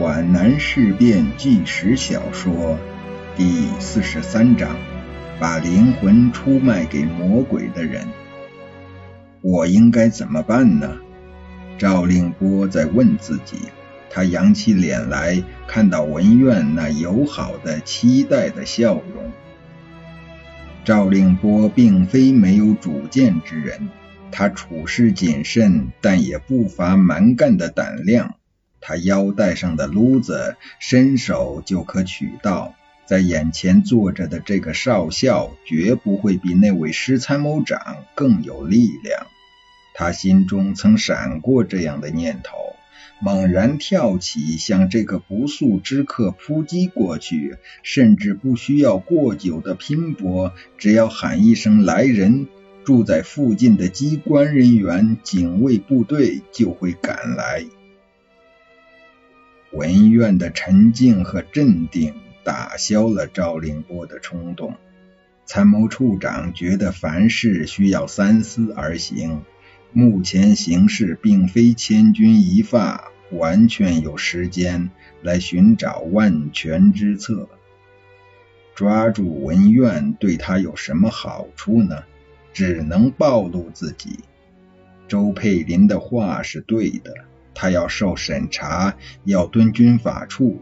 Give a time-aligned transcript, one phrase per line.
[0.00, 2.78] 皖南事变纪实小说
[3.36, 4.74] 第四十三章：
[5.38, 8.06] 把灵魂出卖给魔鬼的人。
[9.42, 10.96] 我应该怎么办呢？
[11.76, 13.58] 赵令波在问自己。
[14.08, 19.30] 他扬起脸来，看到文苑那友好的、期待的笑容。
[20.82, 23.90] 赵令波并非没有主见之人，
[24.32, 28.36] 他处事谨慎，但也不乏蛮干的胆量。
[28.80, 32.74] 他腰带上的撸子，伸手就可取到。
[33.06, 39.26] 在眼前坐着的这个少校，绝不会比那位师参谋长更有力量。
[39.94, 42.56] 他心中曾闪过这样的念头，
[43.20, 52.46] 猛然跳起，向这个不速之客扑击过去，甚至不需要过久的拼搏，只要喊一声“来人”，
[52.86, 57.66] 住在附近的机关人员、警卫部队就会赶来。
[59.72, 64.74] 文苑的沉静和镇定打消了赵令波的冲动。
[65.46, 69.42] 参谋处长觉得凡事需要三思而行，
[69.92, 74.90] 目前形势并非千钧一发，完全有时间
[75.22, 77.48] 来寻找万全之策。
[78.74, 82.04] 抓住文苑对他有什么好处呢？
[82.52, 84.20] 只能暴露自己。
[85.06, 87.12] 周佩林的话是对的。
[87.54, 90.60] 他要受审查，要蹲军法处，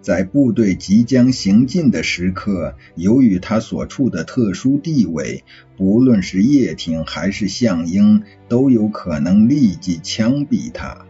[0.00, 5.44] 在部队即将行进的时刻，由于他所处的特殊地位，
[5.76, 11.06] 不论是叶挺还是项英，都有可能立即枪毙他。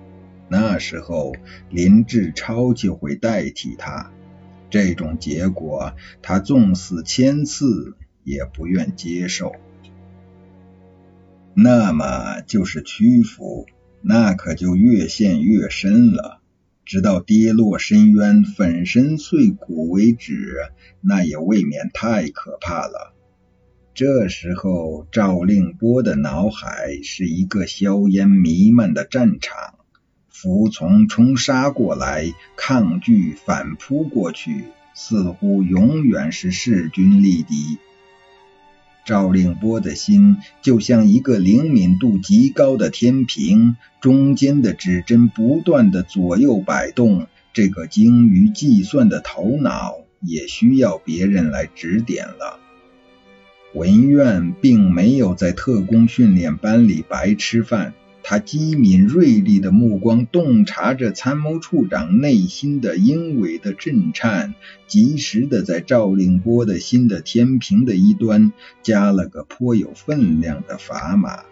[0.49, 1.35] 那时候，
[1.71, 4.11] 林志超就会代替他。
[4.71, 9.53] 这种结果，他纵死千次也不愿接受。
[11.55, 13.67] 那么，就是屈服。
[14.03, 16.41] 那可就越陷越深了，
[16.85, 20.57] 直到跌落深渊、粉身碎骨为止，
[21.01, 23.15] 那也未免太可怕了。
[23.95, 29.57] 这时候，赵令波的脑海是一个硝烟弥漫的战场，
[30.29, 34.65] 服从冲杀过来，抗拒反扑过去，
[34.95, 37.79] 似乎永远是势均力敌。
[39.07, 47.29] 赵令波的心就像一个灵敏度极高的天平，中间的指针不断的左右摆动。
[47.53, 52.59] 这个精于计算的头脑也需要别人来指点了。
[53.73, 57.95] 文苑并没有在特工训练班里白吃饭。
[58.29, 64.57] 他机敏锐利的目光洞察着参谋处长内心的英伟的震颤，
[64.89, 71.45] 及时的在赵令波的心的天平的一端加了个颇有分量的砝码。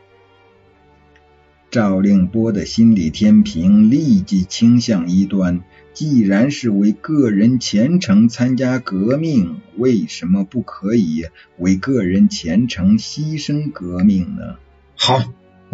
[1.71, 5.63] 赵令波的心理天平立即倾向一端，
[5.93, 14.57] 既然是为个人前程参加革命，为什么不可以为个人前程牺牲革命呢？
[14.97, 15.23] 好。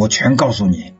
[0.00, 0.94] 我全告诉你。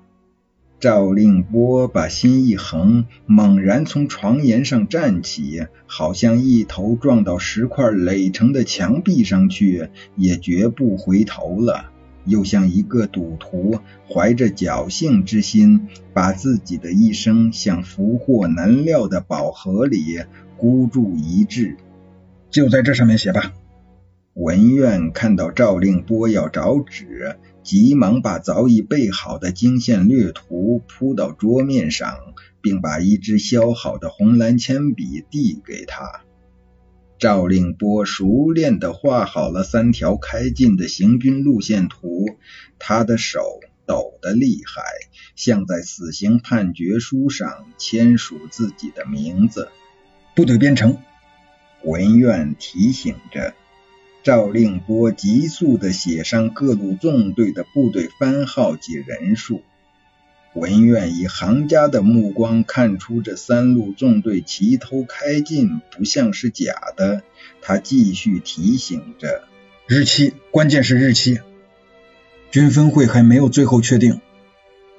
[0.79, 11.91] 赵令波把心一横，猛然从床沿上站起，好像一头撞到石块垒成的墙壁上去，也绝不回头了。
[12.27, 20.19] 又像一个赌徒，怀着侥幸之心，把自己的一生像俘获难料的宝盒里
[20.59, 21.79] 孤注一掷。
[22.51, 23.55] 就在这上面写吧。
[24.35, 27.37] 文苑看到赵令波要找纸。
[27.63, 32.17] 急忙把早已备好的经线略图铺到桌面上，
[32.63, 36.23] 并把一支削好的红蓝铅笔递给他。
[37.19, 42.25] 赵令波熟练地画好了三条开进的行军路线图，
[42.79, 44.83] 他的手抖得厉害，
[45.37, 49.69] 像在死刑判决书上签署自己的名字。
[50.35, 50.97] 部队编成，
[51.85, 53.53] 文苑提醒着。
[54.23, 59.63] 赵令波急速地写上各路纵队的部队番号及人数。
[60.53, 67.23] 文苑以行家的目光看出这三路纵队齐头开进，不像是假的。
[67.63, 69.45] 他继续提醒着：
[69.87, 71.39] 日期，关键是日期。
[72.51, 74.21] 军分会还没有最后确定。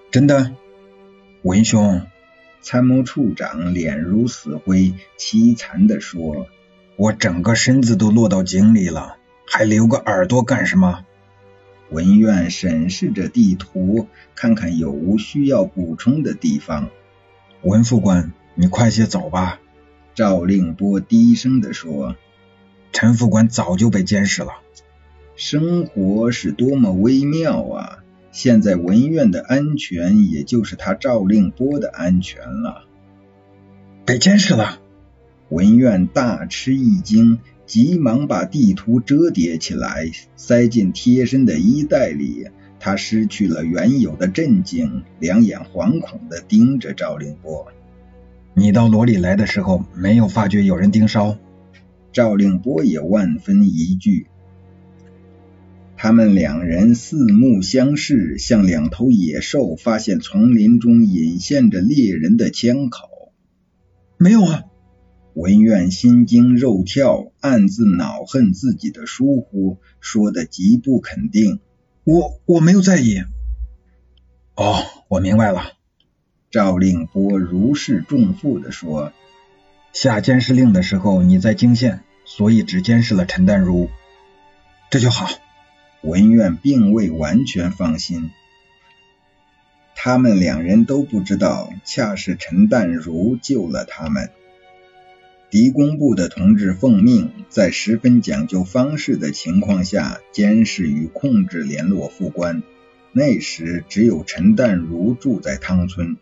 [0.09, 0.55] 真的，
[1.41, 2.01] 文兄，
[2.61, 6.47] 参谋处长脸如死灰，凄惨地说。
[6.97, 9.17] 我整个身子都落到井里了，
[9.47, 11.05] 还留个耳朵干什么？
[11.89, 16.89] 文苑审视着地图，看看有无需要补充的地方。
[17.63, 19.59] 文副官，你快些走吧。
[20.13, 22.15] 赵令波低声地说
[22.91, 24.51] ：“陈副官早就被监视了。
[25.35, 27.99] 生活是多么微妙啊！
[28.31, 32.83] 现在文苑的安全，也就是他赵令波的安全了。”
[34.05, 34.80] 被监视了。
[35.51, 42.47] 文苑大吃一惊，急忙把地图折叠起来，塞进贴身的衣袋里。
[42.79, 47.67] 他失去了原有的镇静，两眼惶恐地盯着赵令波。
[48.53, 51.37] 你到罗里来的时候，没有发觉有人盯梢？
[52.13, 54.27] 赵令波也万分疑惧。
[55.97, 63.33] 他们两人四目相视，像两头野兽发现丛林中隐现着猎人的枪口。
[64.17, 64.63] 没有啊！
[65.33, 71.59] 文苑心惊肉跳，暗自恼恨自己的疏忽，说的极不肯定。
[72.03, 73.19] 我我没有在意。
[74.55, 75.73] 哦，我明白了。
[76.49, 79.13] 赵令波如释重负地说
[79.93, 83.89] ：“下监视令的时候你在泾县，所以只监视了陈淡如。
[84.89, 85.27] 这就好。”
[86.03, 88.31] 文苑并未完全放心。
[89.95, 94.31] 他们两人都不知道，恰是陈淡如救了他们。
[95.51, 102.63] 敌工部的同志奉命，在十分讲究方式的情况下监视与控制联络副官。
[103.11, 106.15] 那时只有陈淡如住在汤村。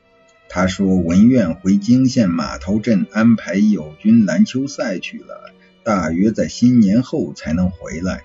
[0.48, 5.54] 他说文苑回泾县码头镇安排友军篮球赛去了，
[5.84, 8.24] 大约在新年后才能回来。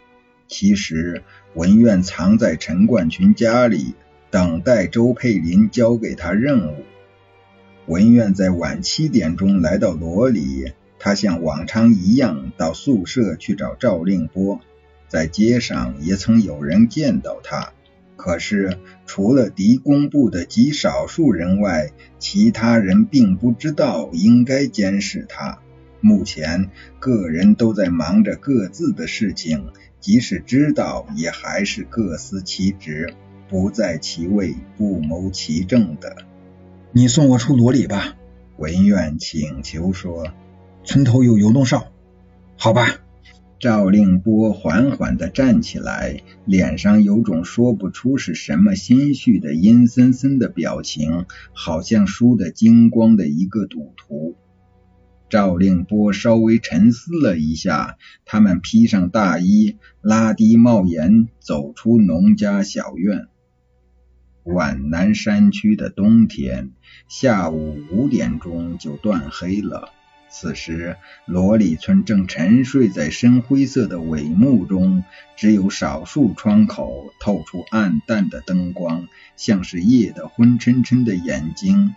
[0.49, 1.23] 其实
[1.53, 3.93] 文苑藏在陈冠群家里，
[4.31, 6.77] 等待周佩林交给他任务。
[7.85, 10.73] 文苑在晚七点钟来到罗里。
[11.05, 14.63] 他像往常一样到宿舍去找赵令波，
[15.07, 17.75] 在街上也曾有人见到他，
[18.17, 25.59] 可是除了敌工部的极少数人外，其他人并不知道应该监视他。
[26.01, 29.67] 目前个人都在忙着各自的事情，
[30.01, 33.13] 即使知道，也还是各司其职，
[33.51, 36.17] 不在其位不谋其政的。
[36.93, 38.17] 你送我出罗里吧，
[38.57, 40.33] 文苑请求说。
[40.85, 41.93] 村头有游动哨，
[42.57, 42.87] 好吧。
[43.59, 54.37] 赵令波缓缓地站起来，脸上有种说不出是什么心绪的阴森森的表情，好像输得精光的一个赌徒。
[55.31, 57.97] 赵令波稍微沉思了一下，
[58.27, 63.29] 他们披上大衣，拉低帽檐，走出农家小院。
[64.43, 66.73] 皖南山区的冬天，
[67.09, 69.89] 下午五点钟就断黑了。
[70.37, 70.97] 此时，
[71.27, 75.05] 罗里村正沉睡在深灰色的帷幕中，
[75.37, 81.95] 只有少数窗口透出暗淡的灯光，像是夜的昏沉沉的眼睛。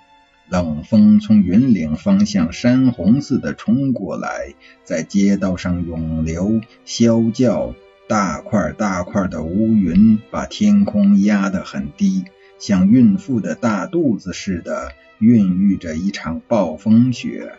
[0.50, 4.54] 冷风从云岭方向山洪似的冲过来，
[4.84, 7.74] 在街道上涌流、啸叫。
[8.08, 12.24] 大块大块的乌云把天空压得很低，
[12.58, 17.52] 像孕妇的大肚子似的，孕育着一场暴风雪。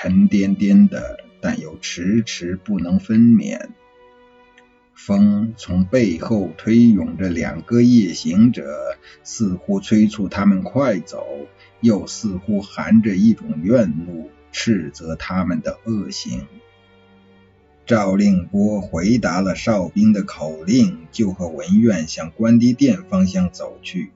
[0.00, 3.70] 沉甸甸的，但又迟迟不能分娩。
[4.94, 11.26] 风从背后推涌着两个夜行者，似乎催促他们快走，
[11.80, 16.46] 又似乎含着一种怨怒，斥责他们的恶行。
[17.84, 24.12] 赵令波回答了哨兵的口令，就和文苑向关帝殿方向走去。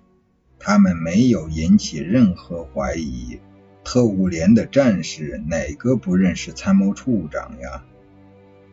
[0.61, 3.40] 他们没有引起任何怀疑。
[3.84, 7.84] 特务连的战士哪个不认识参谋处长呀？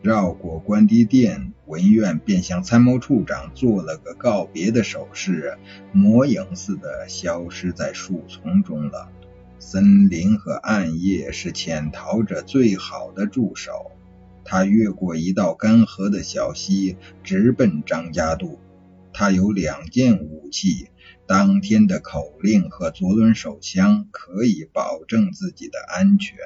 [0.02, 5.58] 绕过关帝殿，文苑便向参谋处长做了个告别的手势，
[5.92, 9.10] 魔影似的消失在树丛中了。
[9.58, 13.90] 森林和暗夜是潜逃者最好的助手。
[14.42, 18.58] 他越过一道干涸的小溪，直奔张家渡。
[19.12, 20.88] 他有两件武器。
[21.30, 26.36] 当天的口令和左轮手枪可以保证自己的安全。